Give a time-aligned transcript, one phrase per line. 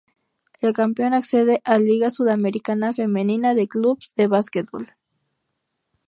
[0.61, 4.95] El campeón accede al Liga Sudamericana Femenina de Clubes de Básquetbol.